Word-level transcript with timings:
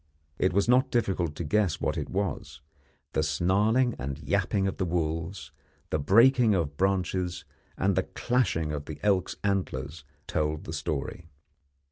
It 0.39 0.51
was 0.51 0.67
not 0.67 0.89
difficult 0.89 1.35
to 1.35 1.43
guess 1.43 1.79
what 1.79 1.95
it 1.95 2.09
was; 2.09 2.59
the 3.13 3.21
snarling 3.21 3.93
and 3.99 4.17
yapping 4.17 4.65
of 4.65 4.77
the 4.77 4.85
wolves, 4.85 5.51
the 5.91 5.99
breaking 5.99 6.55
of 6.55 6.75
branches, 6.75 7.45
and 7.77 7.95
the 7.95 8.01
clashing 8.17 8.71
of 8.71 8.85
the 8.85 8.97
elk's 9.03 9.35
antlers, 9.43 10.03
told 10.25 10.63
the 10.63 10.73
story. 10.73 11.29